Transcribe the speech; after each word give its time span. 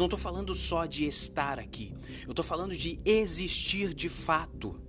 Não 0.00 0.06
estou 0.06 0.18
falando 0.18 0.54
só 0.54 0.86
de 0.86 1.04
estar 1.04 1.58
aqui. 1.58 1.92
Eu 2.24 2.30
estou 2.30 2.42
falando 2.42 2.74
de 2.74 2.98
existir 3.04 3.92
de 3.92 4.08
fato. 4.08 4.80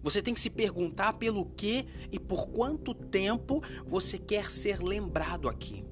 Você 0.00 0.22
tem 0.22 0.32
que 0.32 0.38
se 0.38 0.48
perguntar 0.48 1.14
pelo 1.14 1.44
que 1.44 1.84
e 2.12 2.20
por 2.20 2.50
quanto 2.50 2.94
tempo 2.94 3.60
você 3.84 4.16
quer 4.16 4.48
ser 4.48 4.80
lembrado 4.80 5.48
aqui. 5.48 5.84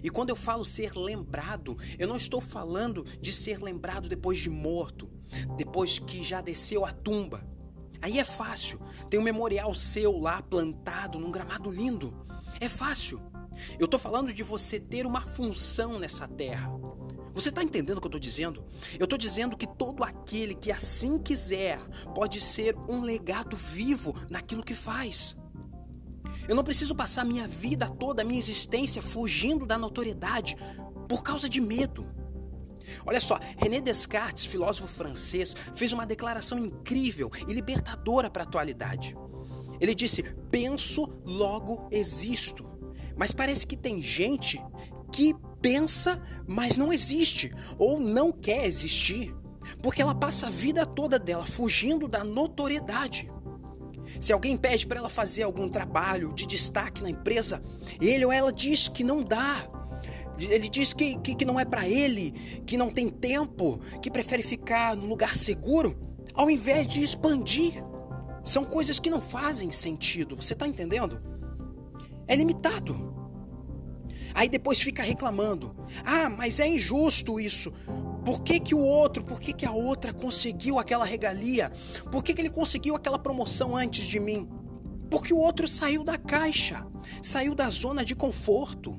E 0.00 0.08
quando 0.10 0.30
eu 0.30 0.36
falo 0.36 0.64
ser 0.64 0.94
lembrado, 0.94 1.76
eu 1.98 2.06
não 2.06 2.16
estou 2.16 2.40
falando 2.40 3.02
de 3.20 3.32
ser 3.32 3.60
lembrado 3.60 4.08
depois 4.08 4.38
de 4.38 4.48
morto, 4.48 5.10
depois 5.56 5.98
que 5.98 6.22
já 6.22 6.40
desceu 6.40 6.86
a 6.86 6.92
tumba. 6.92 7.44
Aí 8.00 8.20
é 8.20 8.24
fácil. 8.24 8.80
Tem 9.10 9.18
um 9.18 9.24
memorial 9.24 9.74
seu 9.74 10.20
lá 10.20 10.40
plantado 10.40 11.18
num 11.18 11.32
gramado 11.32 11.68
lindo. 11.68 12.14
É 12.60 12.68
fácil. 12.68 13.20
Eu 13.76 13.86
estou 13.86 13.98
falando 13.98 14.32
de 14.32 14.44
você 14.44 14.78
ter 14.78 15.04
uma 15.04 15.22
função 15.22 15.98
nessa 15.98 16.28
terra. 16.28 16.70
Você 17.38 17.50
está 17.50 17.62
entendendo 17.62 17.98
o 17.98 18.00
que 18.00 18.06
eu 18.06 18.08
estou 18.08 18.20
dizendo? 18.20 18.64
Eu 18.98 19.04
estou 19.04 19.16
dizendo 19.16 19.56
que 19.56 19.64
todo 19.64 20.02
aquele 20.02 20.56
que 20.56 20.72
assim 20.72 21.20
quiser 21.20 21.78
pode 22.12 22.40
ser 22.40 22.74
um 22.88 23.00
legado 23.00 23.56
vivo 23.56 24.12
naquilo 24.28 24.60
que 24.60 24.74
faz. 24.74 25.36
Eu 26.48 26.56
não 26.56 26.64
preciso 26.64 26.96
passar 26.96 27.24
minha 27.24 27.46
vida 27.46 27.88
toda, 27.88 28.24
minha 28.24 28.40
existência 28.40 29.00
fugindo 29.00 29.64
da 29.64 29.78
notoriedade 29.78 30.56
por 31.08 31.22
causa 31.22 31.48
de 31.48 31.60
medo. 31.60 32.08
Olha 33.06 33.20
só, 33.20 33.38
René 33.56 33.80
Descartes, 33.80 34.44
filósofo 34.44 34.88
francês, 34.88 35.54
fez 35.76 35.92
uma 35.92 36.04
declaração 36.04 36.58
incrível 36.58 37.30
e 37.46 37.52
libertadora 37.52 38.28
para 38.28 38.42
a 38.42 38.46
atualidade. 38.46 39.16
Ele 39.80 39.94
disse: 39.94 40.24
Penso, 40.50 41.06
logo 41.24 41.86
existo. 41.92 42.66
Mas 43.16 43.32
parece 43.32 43.64
que 43.64 43.76
tem 43.76 44.02
gente 44.02 44.60
que 45.12 45.36
pensa, 45.60 46.20
mas 46.46 46.76
não 46.76 46.92
existe, 46.92 47.52
ou 47.78 48.00
não 48.00 48.32
quer 48.32 48.66
existir, 48.66 49.34
porque 49.82 50.00
ela 50.00 50.14
passa 50.14 50.46
a 50.46 50.50
vida 50.50 50.86
toda 50.86 51.18
dela 51.18 51.44
fugindo 51.44 52.08
da 52.08 52.24
notoriedade. 52.24 53.30
Se 54.18 54.32
alguém 54.32 54.56
pede 54.56 54.86
para 54.86 54.98
ela 54.98 55.08
fazer 55.08 55.42
algum 55.42 55.68
trabalho 55.68 56.32
de 56.32 56.46
destaque 56.46 57.02
na 57.02 57.10
empresa, 57.10 57.62
ele 58.00 58.24
ou 58.24 58.32
ela 58.32 58.52
diz 58.52 58.88
que 58.88 59.04
não 59.04 59.22
dá. 59.22 59.68
Ele 60.38 60.68
diz 60.68 60.92
que, 60.92 61.18
que, 61.18 61.34
que 61.34 61.44
não 61.44 61.58
é 61.58 61.64
para 61.64 61.86
ele, 61.88 62.30
que 62.64 62.76
não 62.76 62.90
tem 62.90 63.08
tempo, 63.08 63.80
que 64.00 64.10
prefere 64.10 64.42
ficar 64.42 64.96
no 64.96 65.06
lugar 65.06 65.36
seguro, 65.36 65.98
ao 66.32 66.48
invés 66.48 66.86
de 66.86 67.02
expandir. 67.02 67.82
São 68.44 68.64
coisas 68.64 68.98
que 68.98 69.10
não 69.10 69.20
fazem 69.20 69.70
sentido, 69.70 70.36
você 70.36 70.52
está 70.54 70.66
entendendo? 70.66 71.20
É 72.26 72.34
limitado. 72.34 73.17
Aí 74.38 74.48
depois 74.48 74.80
fica 74.80 75.02
reclamando: 75.02 75.74
ah, 76.04 76.30
mas 76.30 76.60
é 76.60 76.68
injusto 76.68 77.40
isso. 77.40 77.72
Por 78.24 78.40
que, 78.40 78.60
que 78.60 78.72
o 78.72 78.78
outro, 78.78 79.24
por 79.24 79.40
que, 79.40 79.52
que 79.52 79.66
a 79.66 79.72
outra 79.72 80.12
conseguiu 80.12 80.78
aquela 80.78 81.04
regalia? 81.04 81.72
Por 82.12 82.22
que, 82.22 82.32
que 82.32 82.40
ele 82.40 82.48
conseguiu 82.48 82.94
aquela 82.94 83.18
promoção 83.18 83.74
antes 83.74 84.06
de 84.06 84.20
mim? 84.20 84.48
Porque 85.10 85.34
o 85.34 85.38
outro 85.38 85.66
saiu 85.66 86.04
da 86.04 86.16
caixa, 86.16 86.86
saiu 87.20 87.52
da 87.52 87.68
zona 87.68 88.04
de 88.04 88.14
conforto. 88.14 88.96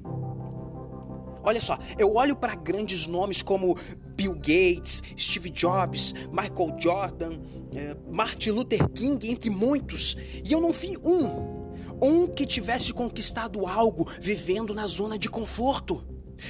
Olha 1.42 1.62
só, 1.62 1.80
eu 1.98 2.16
olho 2.16 2.36
para 2.36 2.54
grandes 2.54 3.08
nomes 3.08 3.42
como 3.42 3.78
Bill 4.18 4.36
Gates, 4.36 5.02
Steve 5.18 5.52
Jobs, 5.52 6.14
Michael 6.34 6.76
Jordan, 6.78 7.40
eh, 7.74 7.96
Martin 8.12 8.50
Luther 8.50 8.90
King, 8.90 9.32
entre 9.32 9.50
muitos, 9.50 10.18
e 10.44 10.52
eu 10.52 10.60
não 10.60 10.74
vi 10.74 10.98
um, 10.98 11.59
um 12.02 12.28
que 12.28 12.46
tivesse 12.46 12.94
conquistado 12.94 13.66
algo 13.66 14.08
vivendo 14.22 14.74
na 14.74 14.88
zona 14.88 15.18
de 15.18 15.30
conforto. 15.30 16.04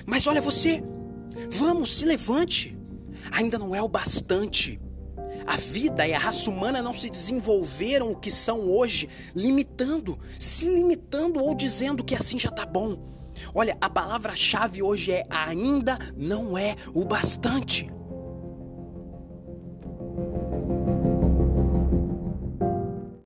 Mas 0.06 0.28
olha 0.28 0.42
você, 0.42 0.84
vamos, 1.50 1.98
se 1.98 2.06
levante. 2.06 2.78
Ainda 3.32 3.58
não 3.58 3.76
é 3.76 3.82
o 3.82 3.88
bastante. 3.88 4.80
A 5.46 5.58
vida 5.58 6.08
e 6.08 6.14
a 6.14 6.20
raça 6.20 6.50
humana 6.50 6.82
não 6.82 6.94
se 6.94 7.10
desenvolveram 7.10 8.12
o 8.12 8.16
que 8.16 8.30
são 8.30 8.70
hoje, 8.70 9.10
limitando, 9.36 10.20
se 10.38 10.66
limitando 10.66 11.44
ou 11.44 11.56
dizendo 11.56 12.04
que 12.04 12.14
assim 12.14 12.38
já 12.38 12.52
tá 12.52 12.66
bom. 12.66 13.10
Olha, 13.54 13.78
a 13.82 13.90
palavra-chave 13.90 14.84
hoje 14.84 15.12
é 15.12 15.26
ainda 15.30 15.98
não 16.16 16.58
é 16.58 16.76
o 16.94 17.04
bastante. 17.04 17.90